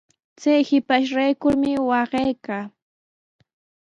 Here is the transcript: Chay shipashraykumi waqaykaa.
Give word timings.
Chay 0.39 0.61
shipashraykumi 0.67 1.71
waqaykaa. 1.89 2.63